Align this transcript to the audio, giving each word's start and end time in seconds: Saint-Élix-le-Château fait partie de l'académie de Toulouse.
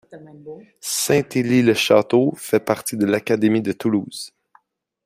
Saint-Élix-le-Château 0.79 2.33
fait 2.35 2.59
partie 2.59 2.97
de 2.97 3.05
l'académie 3.05 3.61
de 3.61 3.71
Toulouse. 3.71 4.33